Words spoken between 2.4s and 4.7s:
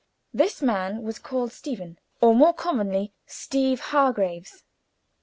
commonly, Steeve Hargraves.